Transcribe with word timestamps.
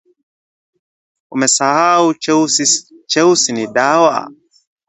Umesahau 1.33 2.05
cheusi 3.11 3.49
ni 3.55 3.65
dawa? 3.75 4.17